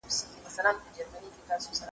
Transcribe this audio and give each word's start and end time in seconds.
د 0.43 0.45
چا 0.55 0.61
لاره 0.65 0.79
چي 0.95 1.03
پر 1.09 1.19
لور 1.21 1.33
د 1.35 1.37
جهالت 1.47 1.61
سي 1.77 1.83
` 1.83 1.89